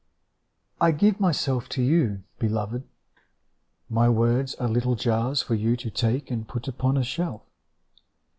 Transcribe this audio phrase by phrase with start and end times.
[0.81, 2.87] I give myself to you, Beloved!
[3.87, 7.43] My words are little jars For you to take and put upon a shelf.